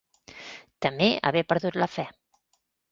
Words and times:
Temé 0.85 1.11
haver 1.31 1.47
perdut 1.55 1.81
la 1.83 1.93
fe. 1.99 2.11